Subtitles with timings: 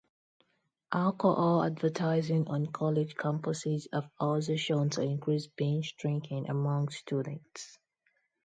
[0.93, 7.77] Alcohol advertising on college campuses have also shown to increase binge drinking among students.